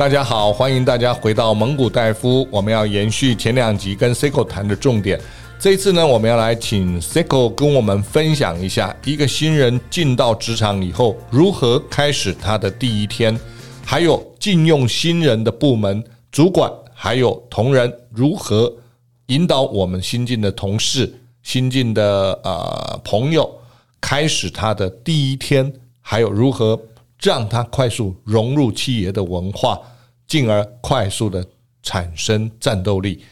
[0.00, 2.48] 大家好，欢迎大家回到蒙古戴夫。
[2.50, 5.20] 我们要延续前两集跟 Seiko 谈的重点。
[5.58, 13.38] 这次呢，我们要来请 Seiko 跟我们分享一下，一个新人进到职场以后，如何开始他的第一天，
[13.84, 18.72] 还有进用新人的部门主管，还有同仁如何
[19.26, 21.12] 引导我们新进的同事、
[21.42, 23.54] 新进的呃朋友
[24.00, 25.70] 开始他的第一天，
[26.00, 26.74] 还有如何
[27.22, 29.80] 让他快速融入企业的文化。
[30.26, 31.44] 进而快速的
[31.82, 33.24] 产生战斗力。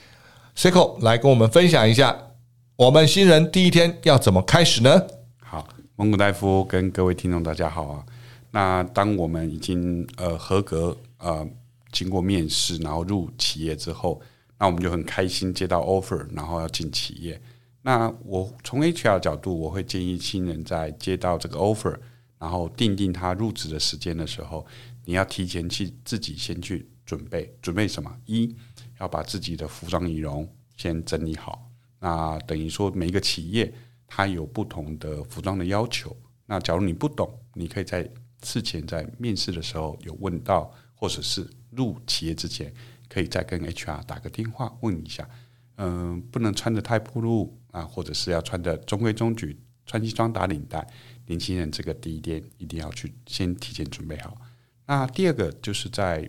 [0.57, 2.33] Seiko 来跟我们分享一下，
[2.75, 5.01] 我们新人第一天要怎么开始呢？
[5.39, 5.65] 好，
[5.95, 8.05] 蒙古大夫跟各位听众大家好啊。
[8.51, 11.49] 那当我们已经呃合格呃
[11.93, 14.21] 经过面试，然后入企业之后，
[14.59, 17.41] 那我们就很开心接到 offer，然后要进企业。
[17.83, 21.95] 那我从 HR 角度，我会建议新人在接到这个 offer，
[22.39, 24.67] 然后定定他入职的时间的时候。
[25.05, 28.15] 你要提前去自己先去准备，准备什么？
[28.27, 28.55] 一
[29.01, 31.71] 要把自己的服装仪容先整理好。
[31.99, 33.73] 那等于说，每一个企业
[34.07, 36.15] 它有不同的服装的要求。
[36.45, 38.07] 那假如你不懂，你可以在
[38.43, 42.71] 事前在面试的时候有问到，或者是入企业之前，
[43.09, 45.27] 可以再跟 HR 打个电话问一下。
[45.77, 49.59] 嗯、不能穿得太暴露啊，或者是要穿得中规中矩，
[49.89, 50.87] 穿西装打领带。
[51.27, 54.37] 年轻人这个第一天一定要去先提前准备好。
[54.87, 56.27] 那第二个就是在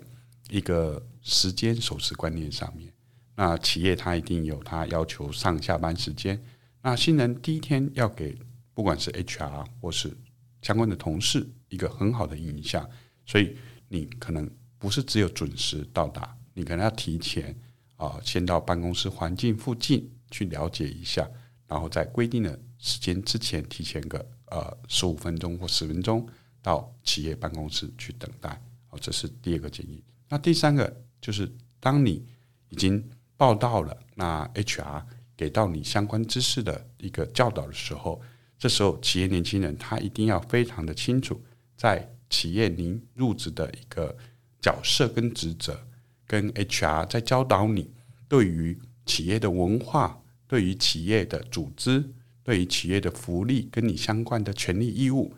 [0.49, 2.91] 一个时间守时观念上面，
[3.35, 6.41] 那企业它一定有它要求上下班时间。
[6.81, 8.38] 那新人第一天要给
[8.73, 10.17] 不管是 HR 或是
[10.61, 12.89] 相关的同事一个很好的印象，
[13.25, 13.55] 所以
[13.88, 17.55] 你可能不是只有准时到达，你可能要提前
[17.95, 21.29] 啊，先到办公室环境附近去了解一下，
[21.67, 26.27] 然后在规定的时间之前提前个呃十五分钟或十分钟。
[26.61, 30.03] 到企业办公室去等待，哦，这是第二个建议。
[30.27, 32.27] 那第三个就是，当你
[32.67, 33.02] 已经
[33.38, 35.02] 报到了，那 HR
[35.38, 38.22] 给到你相关知识的一个教导的时候，
[38.57, 41.41] 这时候企业年轻人他一定要非常的清楚，
[41.78, 44.16] 在企业您入职的一个
[44.61, 45.81] 角色跟职责，
[46.28, 47.90] 跟 HR 在教导你
[48.28, 52.03] 对于企业的文化、对于企业的组织、
[52.49, 55.31] 对于企业的福利跟你相关的权利义务。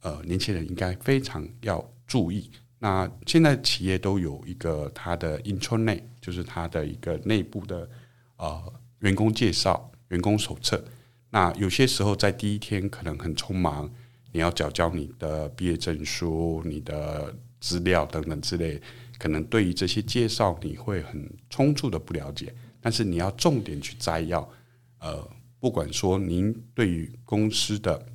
[0.00, 2.50] 呃，年轻人应该非常要注意。
[2.80, 7.88] 那现在企业都有一个它的 intranet，就是它的一个内部的
[8.36, 8.60] 呃
[8.98, 10.84] 员工介绍、员工手册。
[11.30, 13.88] 那有些时候在第一天可能很匆忙，
[14.32, 18.82] 你要缴交你的毕业证书、你的资料等等之类，
[19.20, 22.52] 可能对于这些介绍你会很匆促的不了解。
[22.80, 24.50] 但是你要重点去摘要，
[24.98, 25.30] 呃，
[25.60, 28.06] 不管说您对于公司的。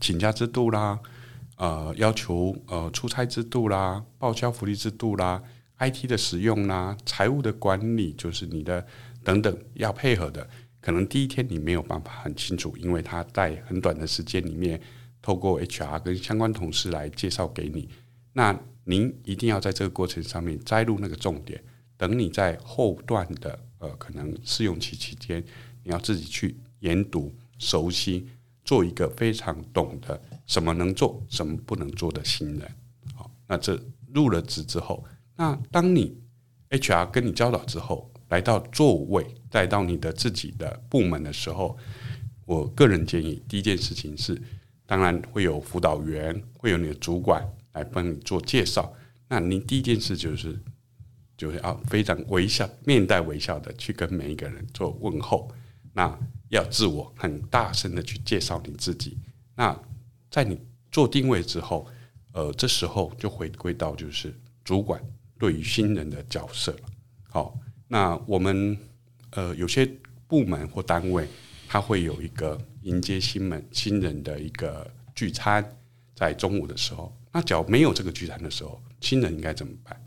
[0.00, 0.96] 请假制度啦，
[1.56, 5.42] 呃，要求呃出差制度啦，报销福利制度啦
[5.80, 8.86] ，IT 的使用啦，财务的管理，就是你的
[9.24, 10.48] 等等要配合的，
[10.80, 14.80] 可能第一天你没有办法很清楚，因为他在很短的时间里面，
[15.20, 17.88] 透过 HR 跟相关同事来介绍给你，
[18.34, 21.60] 那您一定要在这个过程上面摘录那个重点，
[21.96, 25.42] 等你在后段的呃可能试用期期间，
[25.88, 28.28] 你要自己去研读熟悉。
[28.64, 32.70] 做一个非常懂得什么能做、什么不能做的新人，
[33.14, 33.82] 好，那这
[34.12, 35.02] 入了职之后，
[35.36, 36.14] 那当你
[36.68, 41.78] HR 跟你教导之后，来到座位，带到你的自己的部门的时候，
[42.44, 44.38] 我个人建议，第一件事情是，
[44.84, 48.92] 当然会有辅导员，会有你的主管来帮你做介绍。
[49.28, 50.60] 那你第一件事就是，
[51.38, 55.50] 就是要非常微笑、面带微笑的去跟每一个人做问候。
[55.98, 56.16] 那
[56.50, 59.18] 要自我很大声的去介绍你自己。
[59.56, 59.76] 那
[60.30, 60.56] 在你
[60.92, 61.88] 做定位之后，
[62.30, 64.32] 呃，这时候就回归到就是
[64.62, 65.02] 主管
[65.40, 66.88] 对于新人的角色了。
[67.28, 67.58] 好，
[67.88, 68.78] 那我们
[69.30, 69.90] 呃有些
[70.28, 71.26] 部门或单位，
[71.66, 75.68] 他会有一个迎接新门新人的一个聚餐，
[76.14, 77.12] 在中午的时候。
[77.32, 80.00] 那假如没有这个聚餐的时候，新人应该怎么办？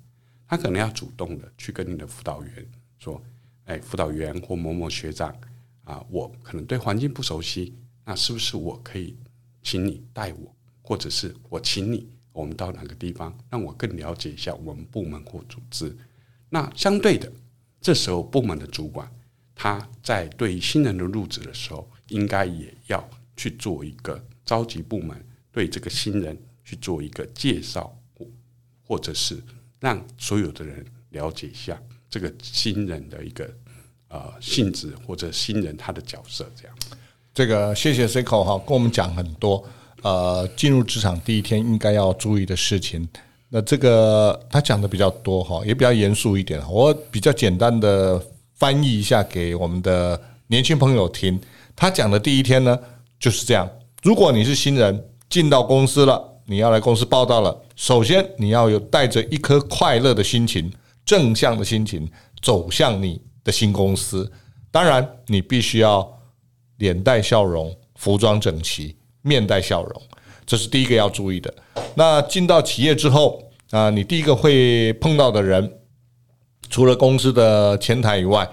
[0.48, 2.66] 他可能要主动的去跟你的辅导员
[2.98, 3.21] 说
[3.68, 5.36] ：“哎，辅导员或某某学长。”
[5.83, 7.75] 啊，我可能对环境不熟悉，
[8.06, 9.18] 那是不是我可以
[9.63, 15.95] 请你带我，或者是我请你，我们到哪个地方，让我更了解一下我们部门或组织？
[16.50, 17.31] 那相对的，
[17.81, 19.12] 这时候部门的主管
[19.56, 28.28] 他在对新人的入职的时候，应该也要去做一个召集部门，对这个新人去做一个介绍，或
[28.83, 29.42] 或者是
[29.80, 33.51] 让所有的人了解一下这个新人的一个。
[34.12, 36.75] 呃，性质或者新人他的角色这样，
[37.34, 39.63] 这个谢谢 Coco 哈，跟我们讲很多
[40.02, 43.08] 呃，进入职场第一天应该要注意的事情。
[43.48, 46.62] 那这个他讲的比较多哈，也比较严肃一点。
[46.69, 48.22] 我比较简单的
[48.56, 51.40] 翻译一下给我们的年轻朋友听。
[51.75, 52.78] 他讲的第一天呢
[53.18, 53.69] 就是这样：
[54.04, 60.69] 如果你是新人进到公司了，你要来公司报道了，首先你要有带着一颗快乐的心情、
[61.06, 62.10] 正向的心情
[62.42, 64.32] 走向你的新公司。
[64.72, 66.20] 当然，你必须要
[66.78, 70.02] 脸带笑容、服装整齐、面带笑容。
[70.46, 71.54] 这是第一个要注意的。
[71.96, 75.80] 那进到企业之后啊，你第一个会碰到的人，
[76.70, 78.50] 除了公司的前台以外，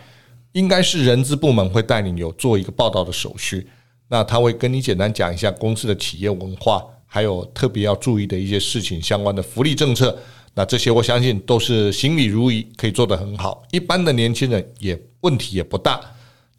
[0.52, 3.68] 应该是人资部门会带你有做一个报道的手续。
[4.08, 10.16] 那他会跟你简单讲一下公司的企业文化，还有特别要注意的一些事情，相关的福利政策。
[10.58, 13.62] 那这些我相信都是行礼如仪，可以做得很好。
[13.70, 16.00] 一般的年轻人也问题也不大。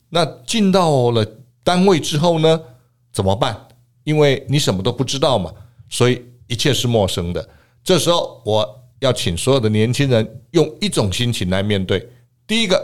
[0.08, 1.26] 那进到了
[1.66, 2.62] 单位之后呢，
[3.12, 3.68] 怎么办？
[4.06, 5.52] 因为你什么都不知道嘛，
[5.90, 7.46] 所以一切是陌生的。
[7.84, 12.08] 这时候，我要请所有的年轻人用一种心情来面对：
[12.48, 12.82] 第一个，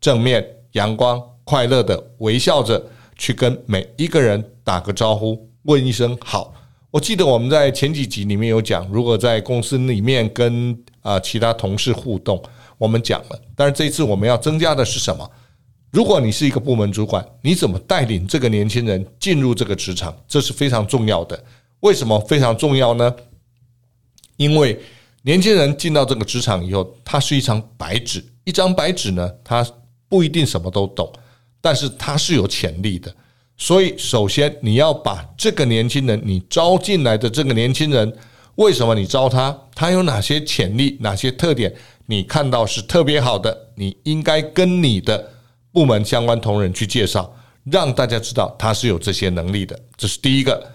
[0.00, 0.42] 正面、
[0.72, 2.82] 阳光、快乐的微笑着
[3.14, 6.54] 去跟每一个人打个招呼，问一声好。
[6.96, 12.42] 我记得我们在前几集里面有讲，如果在公司里面跟啊其他同事互动，
[12.78, 13.38] 我们讲了。
[13.54, 15.30] 但是这一次我们要增加的是什么？
[15.90, 20.16] 如果你是一个部门主管，你怎么带领这个年轻人进入这个职场？
[20.26, 21.38] 这是非常重要的。
[21.80, 23.14] 为什么非常重要呢？
[24.38, 24.80] 因为
[25.20, 29.62] 年轻人进到这个职场以后，他是一张白纸，一张白纸呢，他
[30.08, 31.12] 不一定什么都懂，
[31.60, 33.14] 但是他是有潜力的。
[33.56, 38.16] 所以，首先你要把这个年轻人，你招进来的这个年轻人，
[38.56, 39.56] 为什么你招他？
[39.74, 40.96] 他有哪些潜力？
[41.00, 41.74] 哪些特点？
[42.06, 45.32] 你看到是特别好的，你应该跟你的。
[45.72, 47.30] 部门相关同仁去介绍，
[47.64, 50.70] 让大家知道他是有这些能力的，这是第一个。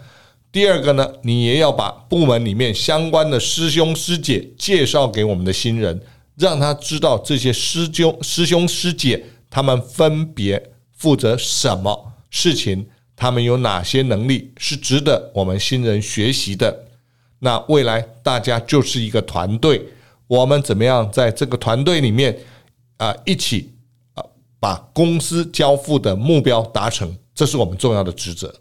[0.52, 6.00] 第二个呢，你也要把部门里面相关的师兄师姐介绍给我们的新人，
[6.36, 12.84] 让他知道这些师兄师兄师姐他们分别负责什么事情，
[13.14, 16.86] 他们有哪些能力是值得我们新人学习的。
[17.38, 19.86] 那未来大家就是一个团队，
[20.26, 22.36] 我们怎么样在这个团队里面
[22.96, 23.70] 啊一起
[24.14, 24.24] 啊。
[24.58, 28.54] 把公司交付的目标达成，这是我们重要的职责。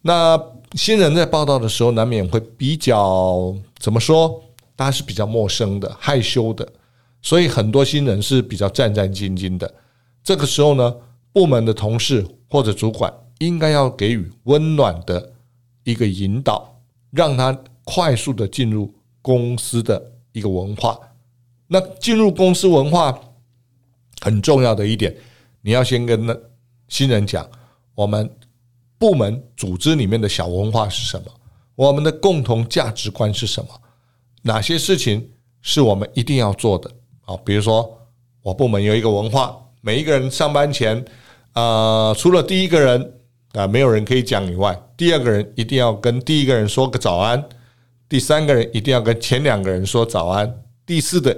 [0.00, 0.40] 那
[0.72, 4.42] 新人在报道的时候，难免会比较怎么说？
[4.74, 6.66] 大家是比较陌生的、害羞的，
[7.22, 9.72] 所以很多新人是比较战战兢兢的。
[10.24, 10.94] 这个时候呢，
[11.32, 15.32] 部门的同事或者主管应该要给予温暖的
[15.84, 20.98] 一个引导，让他快速的进入公司的一个文化。
[21.66, 23.18] 那进入公司文化。
[24.22, 25.14] 很重要的一点，
[25.60, 26.34] 你要先跟那
[26.88, 27.46] 新人讲，
[27.94, 28.28] 我们
[28.96, 31.26] 部门组织里面的小文化是什么，
[31.74, 33.68] 我们的共同价值观是什么，
[34.40, 36.90] 哪些事情是我们一定要做的
[37.26, 37.36] 啊？
[37.44, 37.94] 比如说，
[38.40, 41.04] 我部门有一个文化，每一个人上班前，
[41.56, 43.14] 呃，除了第一个人
[43.54, 47.42] 啊没有人可以讲以外，第二个人一定要跟第一个人说个早安，
[48.08, 51.36] 第三个人一定要跟前两个人说早安，第四的。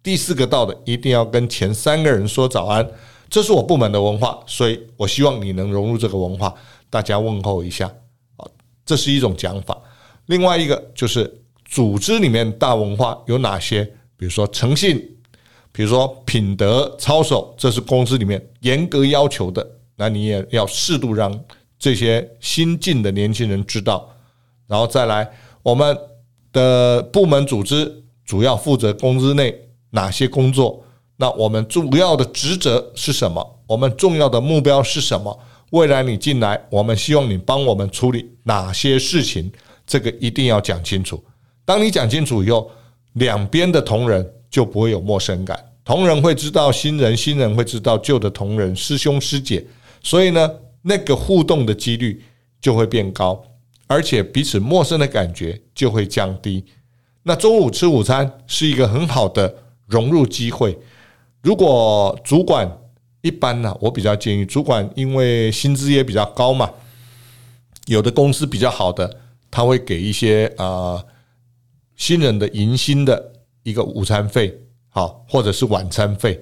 [0.00, 2.88] 第四个到的一定要跟前三个人说早安，
[3.28, 6.54] 这是我部门的文化，所以我希望你能融入这个文化，
[6.88, 7.86] 大家问候一下
[8.36, 8.46] 啊，
[8.86, 9.76] 这是一种讲法。
[10.26, 13.84] 另外一个就是组织里面大文化有哪些？
[14.16, 15.17] 比如说诚信，
[15.78, 21.32] 比如说品德操守，这是公司里面严格要求的，那你也要适度让
[21.78, 24.12] 这些新进的年轻人知道。
[24.66, 25.30] 然后再来，
[25.62, 25.96] 我们
[26.52, 29.56] 的部门组织主要负责公司内。
[29.90, 30.84] 哪些工作？
[31.16, 33.62] 那我们主要的职责是什么？
[33.68, 35.38] 我们重要的目标是什么？
[35.70, 39.48] 未来你进来，我们希望你帮我们处理哪些事情？
[39.86, 41.22] 这个一定要讲清楚。
[41.64, 42.68] 当你讲清楚以后，
[43.12, 45.58] 两边的同仁就不会有陌生感。
[45.84, 49.64] 同仁会知道新人，新人会知道旧的同仁、师兄师姐，
[50.02, 50.50] 所以呢，
[50.82, 52.22] 那个互动的几率
[52.60, 53.42] 就会变高，
[53.86, 56.64] 而且彼此陌生的感觉就会降低。
[57.22, 59.54] 那中午吃午餐是一个很好的。
[59.88, 60.78] 融入机会，
[61.40, 62.70] 如果主管
[63.22, 66.70] 一般呢，我比较建议主管，因为薪资也比较高嘛，
[67.86, 69.16] 有的公司比较好的，
[69.50, 71.02] 他会给一些啊
[71.96, 73.32] 新人的迎新的
[73.68, 74.56] 一个午餐费，
[74.88, 76.40] 好，或者是晚餐费。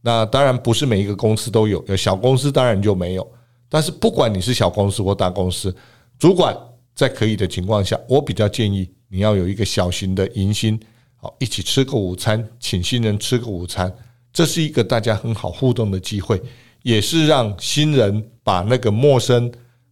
[0.00, 3.26] 那当然不是每一个公司都有，有小公司当然就没有。
[3.68, 5.74] 但是不管你是小公司或大公司，
[6.18, 6.56] 主管
[6.94, 10.78] 在可以的情况下，我比较建议你要有一个小型的迎新。
[11.16, 13.92] 好，一起吃个午餐，请新人吃个午餐，
[14.32, 16.40] 这是一个大家很好互动的机会，
[16.82, 19.50] 也是让新人把那个陌生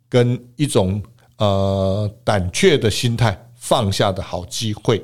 [0.08, 1.02] 跟一种
[1.38, 5.02] 呃胆怯的心态放下的好机会。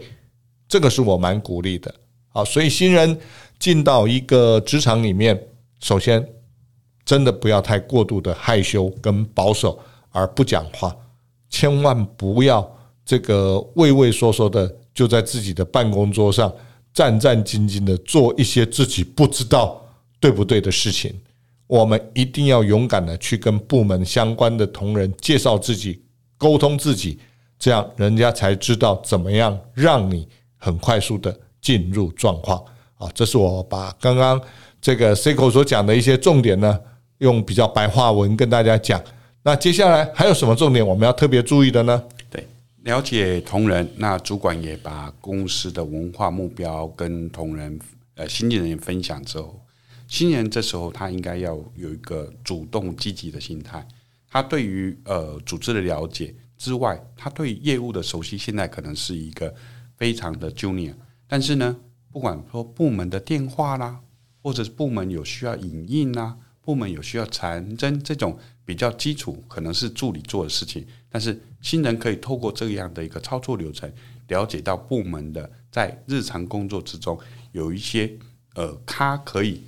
[0.70, 1.92] 这个是我蛮鼓励的。
[2.28, 3.18] 好，所以新人
[3.58, 5.38] 进到一个职场里面，
[5.80, 6.24] 首先
[7.04, 9.76] 真的不要太过度的害羞跟保守
[10.10, 10.96] 而不讲话，
[11.50, 16.52] 千万不要这个畏畏缩缩的就在自己的办公桌上
[16.94, 19.84] 战战兢兢的做一些自己不知道
[20.20, 21.12] 对不对的事情。
[21.66, 26.00] 我们一定要勇敢的去跟部门相关的同仁介绍自己，
[26.38, 27.18] 沟通自己，
[27.58, 30.28] 这样人家才知道怎么样让你
[30.60, 32.62] 很快速的进入状况
[32.98, 33.10] 啊！
[33.12, 34.40] 这是我把刚刚
[34.80, 36.78] 这个 C 口所讲的一些重点呢，
[37.18, 39.02] 用比较白话文跟大家讲。
[39.42, 42.04] 那接下来还有什么重点我们要特别注意的呢？
[42.28, 42.46] 对，
[42.82, 47.80] 了解同仁，那主管也把公司的文化目标跟同仁
[48.16, 49.58] 呃新进人员分享之后。
[50.06, 53.86] 新人这时候他应该要有一个主动积极的心态，
[54.28, 59.54] 他对于呃组织的了解之外，他对业务的熟悉，现在可能是一个
[60.00, 60.94] 非常的 junior，
[61.28, 61.76] 但是呢，
[62.10, 64.00] 不管说部门的电话啦，
[64.42, 73.92] 或者是部门有需要影印啦，部门有需要传真这种比较基础，可能是助理做的事情，但是新人可以透过这样的一个操作流程，
[74.28, 77.18] 了解到部门的在日常工作之中
[77.52, 78.10] 有一些
[78.54, 79.62] 呃，他可以。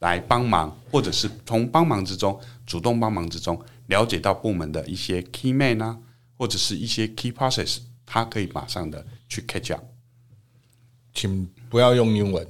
[0.00, 5.98] 来帮忙，或者是从帮忙之中主动帮忙之中了解到部门的一些 key man 啊，
[6.36, 7.78] 或者是一些 key process，
[8.10, 9.84] 他可以马上的去 catch up。
[11.12, 12.46] 请不要用英文，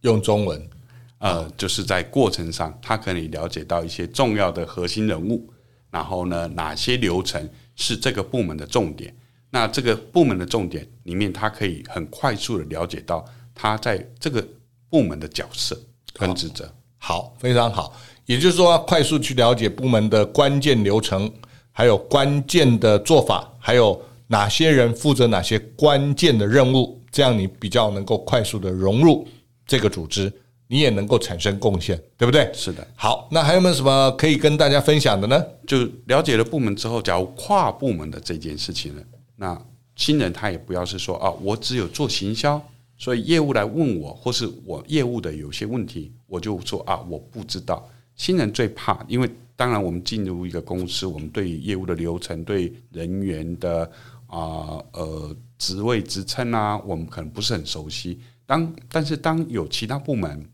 [0.00, 0.70] 用中文。
[1.18, 5.48] 呃，就是在过程上，他可以了解到一些重要的核心人物，
[5.88, 9.14] 然后呢，哪些流程是这个部门的重点？
[9.50, 14.44] 那这个部门的重点里面，他可以很快速的了解到他在这个
[14.88, 15.80] 部门的角色
[16.14, 16.68] 跟职责。
[16.98, 17.94] 好，非常好。
[18.26, 21.32] 也就是说，快速去了解部门的关键流程，
[21.70, 24.02] 还有关键的做法，还有
[24.32, 29.28] 哪些人负责哪些关键的任务，这样你比较能够快速的融入
[29.66, 30.32] 这个组织，
[30.68, 32.50] 你也能够产生贡献，对不对？
[32.54, 32.86] 是的。
[32.96, 35.44] 好，那还有没有什么可以跟大家分享的呢？
[35.66, 39.02] 就了解了部门之后，假如跨部门的这件事情呢，
[39.36, 39.62] 那
[39.96, 42.58] 新人他也不要是说啊，我只有做行销。
[42.96, 47.86] 所以业务来问我，或是我业务的有些问题，我就说啊，我不知道。
[48.14, 53.90] 新人最怕，因为当然我们进入一个公司，我们对业务的流程、对人员的
[54.32, 58.18] 啊呃，职位职称啊，我们可能不是很熟悉。
[58.46, 60.50] 当但是当有其他部门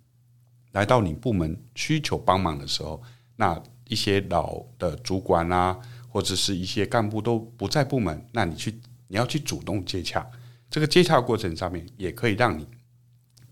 [0.72, 3.00] 来到你部门需求帮忙的时候，
[3.36, 10.28] 那一些老的主管啊，或者是一些干部都不在部门，那你去你要去主动接洽。
[10.68, 12.66] 这个接洽过程上面，也可以让你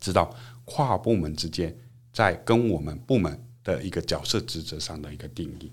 [0.00, 1.74] 知道跨部门之间
[2.12, 5.70] 在跟我们部门的一个角色职责上的一个定义，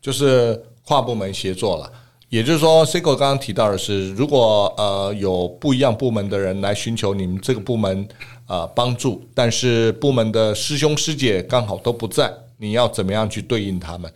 [0.00, 1.92] 就是跨部门协作了。
[2.32, 8.08] 也就是说，Seiko 刚刚提到的是，如果呃有不一样部门的人来寻求你们这个部门
[8.46, 14.10] 啊帮助，但是部门的师兄师姐刚好都不在，你要怎么样去对应他们？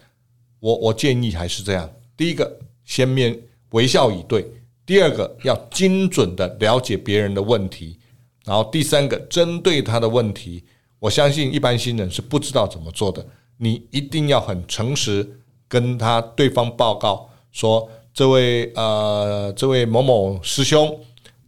[0.60, 2.50] 我我建议还是这样：第一个，
[2.86, 3.38] 先面
[3.72, 4.50] 微笑以对。
[4.86, 7.98] 第二个要精准的了解别人的问题，
[8.46, 10.64] 然后第三个针对他的问题，
[10.98, 13.26] 我相信一般新人是不知道怎么做的。
[13.58, 15.28] 你一定要很诚实
[15.68, 20.98] 跟他对方报告说，这位呃这位某某师兄，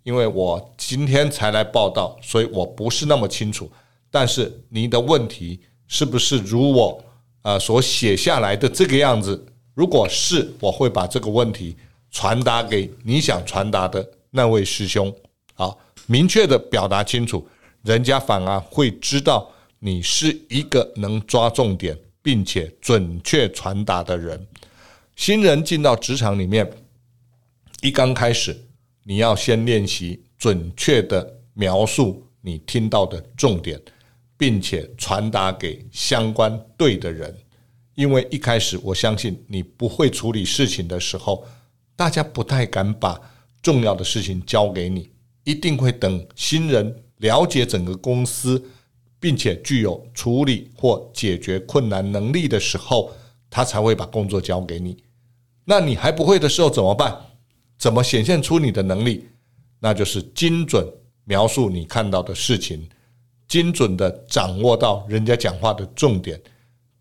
[0.03, 3.73] 因为我今天才来报到，所以我不是那么清楚。
[4.11, 7.03] 但是你的问题是不是如我
[7.41, 9.47] 呃所写下来的这个样子？
[9.73, 11.75] 如果是，我会把这个问题。
[12.11, 15.15] 传达给你想传达的那位师兄，
[15.55, 17.47] 好，明确的表达清楚，
[17.83, 24.47] 人家反而会知道你是一个能抓重点并且准确传达的人。
[25.19, 26.71] 新人进到职场里面，
[27.83, 28.57] 一刚开始，
[29.03, 33.83] 你要先练习准确的描述你听到的重点，
[34.37, 37.37] 并且传达给相关对的人，
[37.97, 41.45] 因为一开始我相信你不会处理事情的时候。
[41.97, 43.21] 大家不太敢把
[43.61, 45.11] 重要的事情交给你，
[45.43, 48.65] 一定会等新人了解整个公司，
[49.19, 53.13] 并且具有处理或解决困难能力的时候，
[53.51, 54.97] 他才会把工作交给你。
[55.71, 57.15] 那你还不会的时候怎么办？
[57.77, 59.29] 怎么显现出你的能力？
[59.81, 60.83] 那就是精准
[61.25, 62.89] 描述你看到的事情，
[63.47, 66.41] 精准地掌握到人家讲话的重点，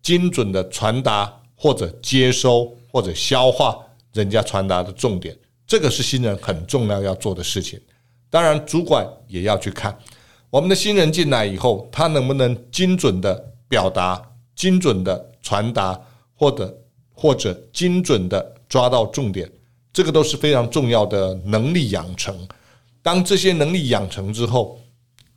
[0.02, 3.82] 精准地传达或者接收或者消化。
[4.12, 7.80] 人家传达的重点，这个是新人很重要要做的事情。
[8.28, 9.96] 当然，主管也要去看
[10.50, 13.34] 我们的新人进来以后，他能不能精准的
[13.68, 14.20] 表达、
[14.54, 15.98] 精准的传达，
[16.34, 16.76] 或者
[17.18, 19.50] 或者精准的抓到重点，
[19.92, 22.46] 这个都是非常重要的能力养成。
[23.02, 24.78] 当这些能力养成之后，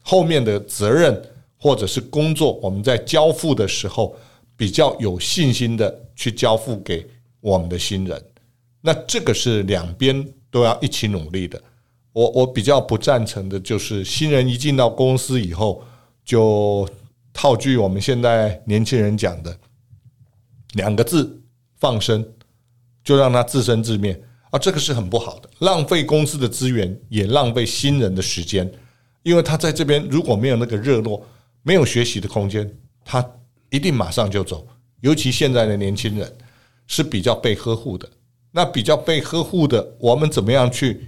[0.02, 1.20] 后面的责任
[1.58, 4.16] 或者是工作，我们在交付的时候
[4.56, 7.08] 比较有信心的去交付给
[7.40, 8.24] 我们的新人。
[8.82, 11.60] 那这个是两边都要一起努力的。
[12.14, 15.84] 我我比较不赞成的就是新人一进到公司以后，
[16.26, 16.88] 就
[17.34, 19.58] 套句我们现在年轻人讲的
[20.74, 21.41] 两个字：
[21.82, 22.26] 放生，
[23.04, 24.18] 就让他自生自灭
[24.52, 28.72] 啊，这个是很不好的，浪费公司的资源，也浪费新人的时间，
[29.24, 31.26] 因为他在这边如果没有那个热络，
[31.64, 32.74] 没有学习的空间，
[33.04, 33.30] 他
[33.70, 34.66] 一定马上就走。
[35.02, 36.34] 尤其现在的年轻人
[36.88, 38.10] 是比较被呵护的，
[38.52, 41.08] 那比较被呵护的，我们怎么样去？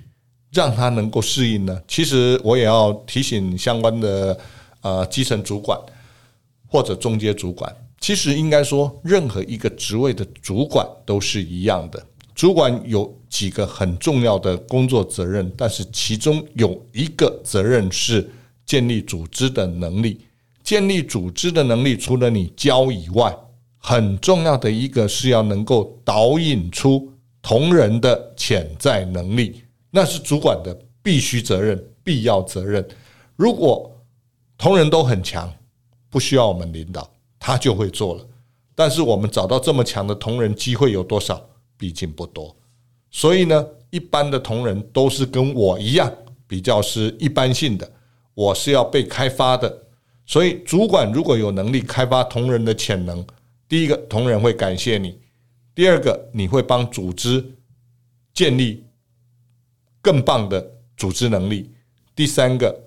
[0.52, 1.82] 让他能够适应呢？
[1.88, 4.40] 其实我也要提醒相关的
[4.82, 5.76] 呃基层主管
[6.68, 12.06] 或者中阶主管，其实应该说，任何一个职位的主管都是一样的。
[12.36, 18.30] 主管有几个很重要的工作责任，但是其中有一个责任是
[18.66, 20.20] 建立组织的能力。
[20.62, 23.34] 建立组织的能力，除了你教以外，
[23.78, 27.10] 很重要的一个是要能够导引出
[27.42, 29.64] 同仁的潜在能力。
[29.90, 32.86] 那是主管的必须责任、必要责任。
[33.38, 33.90] 如果
[34.58, 35.50] 同仁都很强，
[36.10, 37.10] 不需要我们领导，
[37.46, 38.26] 他就会做了。
[38.74, 41.46] 但是我们找到这么强的同仁，机会有多少？
[41.78, 42.56] 毕竟不多。
[43.12, 46.10] 所以呢，一般的同仁都是跟我一样，
[46.48, 47.92] 比较是一般性的。
[48.34, 49.84] 我是要被开发的。
[50.26, 53.26] 所以，主管如果有能力开发同仁的潜能，
[53.68, 55.12] 第一个，同仁会感谢你；
[55.76, 57.44] 第二个，你会帮组织
[58.34, 58.86] 建立。
[60.02, 61.72] 更棒的组织能力。
[62.16, 62.84] 第三个，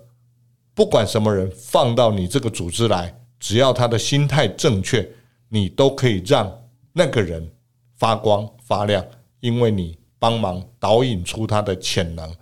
[0.75, 5.09] 不管什么人放到你这个组织来，只要他的心态正确，
[5.49, 6.63] 你都可以让
[6.93, 7.51] 那个人
[7.97, 9.05] 发光发亮，
[9.41, 12.35] 因为你帮忙导引出他的潜能，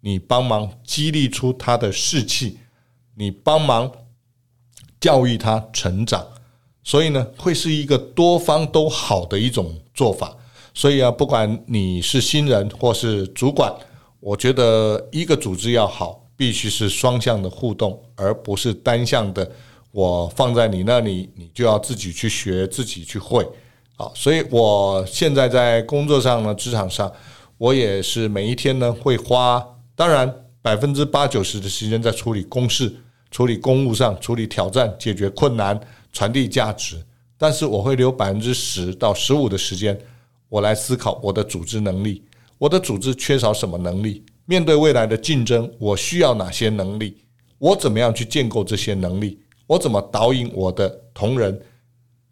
[0.00, 2.58] 你帮忙激励出他的士气，
[3.14, 3.90] 你帮忙
[5.00, 6.26] 教育他成长，
[6.82, 10.36] 所以呢，会是一个多方都好的一种做法。
[10.74, 13.72] 所以啊，不管你是新人或是主管。
[14.20, 19.48] 我觉得一个组织要好，必须是双向的互动，而不是单向的。
[19.98, 23.44] 我放在你那里，你就要自己去学，自己去会。
[23.96, 27.12] 好，所以我现在在工作上呢，职场上，
[27.56, 29.60] 我也是每一天呢会花，
[29.96, 30.32] 当然
[30.62, 32.94] 百分之八九十的时间在处理公事、
[33.32, 35.76] 处理公务上、处理挑战、解决困难、
[36.12, 37.04] 传递价值。
[37.36, 40.00] 但是我会留百分之十到十五的时间，
[40.48, 42.22] 我来思考我的组织能力。
[42.56, 44.24] 我的组织缺少什么能力？
[44.46, 47.16] 面对未来的竞争，我需要哪些能力？
[47.58, 49.40] 我怎么样去建构这些能力？
[49.68, 51.56] 我怎么导引我的同仁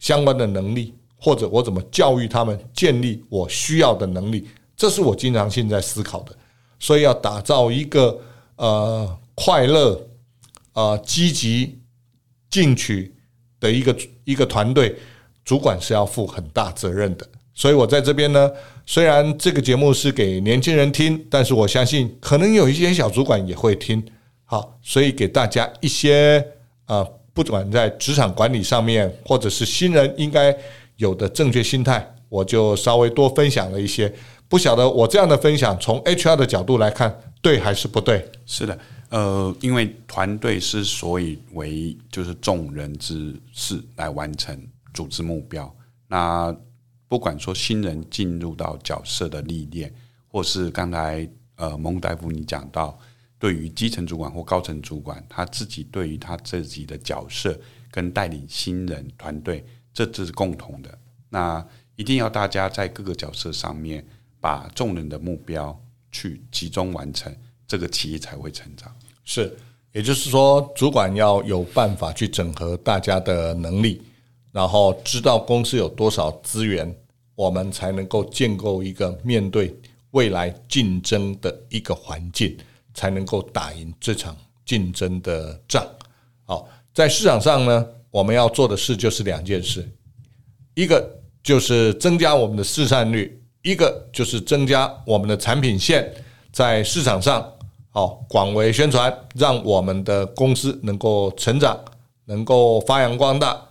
[0.01, 0.93] 相关的能力？
[1.17, 4.49] 或者我怎么教育他们建立我需要的能力？
[4.77, 6.37] 这是我经常性在思考的。
[6.81, 8.21] 所以要打造一个
[8.57, 10.09] 呃快乐、
[10.73, 11.79] 呃积极
[12.51, 13.15] 进取
[13.61, 14.97] 的一个一个团队，
[15.45, 17.29] 主管是要负很大责任的。
[17.55, 18.51] 所以我在这边呢。
[18.89, 24.01] 虽然这个节目是给年轻人听，但是我相信可能有一些小主管也会听。
[24.45, 26.53] 好，所以给大家一些
[26.85, 27.05] 啊，
[27.37, 30.57] 不管在职场管理上面，或者是新人应该
[30.97, 34.11] 有的正确心态，我就稍微多分享了一些。
[34.49, 38.27] 不晓得我这样的分享，从 HR 的角度来看，对还是不对？
[38.47, 38.79] 是的，
[39.11, 44.59] 呃，因为团队之所以为就是众人之事来完成
[44.95, 45.71] 组织目标，
[46.09, 46.57] 那。
[47.09, 49.95] 不管说新人进入到角色的历练，
[50.27, 52.99] 或是刚才呃蒙大夫你讲到，
[53.39, 57.59] 对于基层主管或高层主管，他自己对于他自己的角色
[57.91, 60.99] 跟带领新人团队，这只是共同的。
[61.29, 64.05] 那一定要大家在各个角色上面，
[64.41, 65.79] 把众人的目标
[66.11, 67.35] 去集中完成，
[67.67, 68.95] 这个企业才会成长。
[69.25, 69.55] 是，
[69.93, 74.03] 也就是说，主管要有办法去整合大家的能力。
[74.53, 76.95] 然后知道公司有多少资源，
[77.35, 79.75] 我们才能够建构一个面对
[80.13, 82.57] 未来竞争的一个环境，
[82.97, 85.87] 才能够打赢这场竞争的仗。
[86.47, 89.87] 好，在市场上呢，我们要做的事就是两件事，
[90.75, 91.07] 一个
[91.43, 96.11] 就是增加我们的市占率，一个就是增加我们的产品线
[96.51, 97.53] 在市场上
[97.91, 101.79] 好广为宣传，让我们的公司能够成长，
[102.25, 103.63] 能够发扬光大。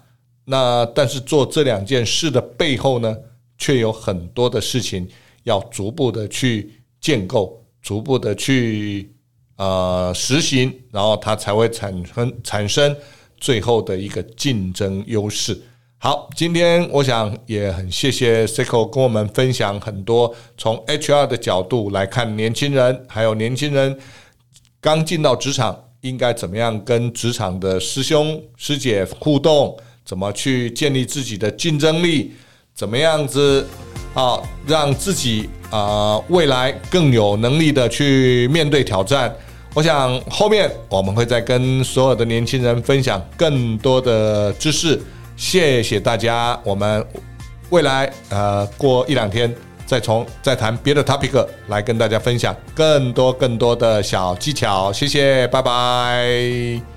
[0.46, 3.18] 那但是做这两件事的背后呢，
[3.58, 5.10] 却有很多的事情
[5.44, 9.12] 要逐步的去建构，逐步的去
[9.58, 12.96] 呃实行，然后它才会产生产生
[13.40, 15.62] 最后的一个竞争优势。
[15.98, 23.98] 好，今天我想也很谢谢 Seiko 跟我们分享很多从 HR 的角度来看年轻人，还有年轻人
[24.80, 29.76] 刚进到职场，应该怎么样跟职场的师兄师姐互动？
[30.04, 32.34] 怎么去建立自己的竞争力？
[32.76, 33.66] 怎么样子
[34.14, 39.36] 啊，让自己啊未来更有能力的去面对挑战？
[39.76, 45.00] 我想后面我们会再跟所有的年轻人分享更多的知识。
[45.38, 47.06] 谢谢大家，我们
[47.70, 49.54] 未来呃过一两天。
[49.86, 56.95] 再从再谈别的 topic 来跟大家分享更多更多的小技巧，谢谢，拜拜。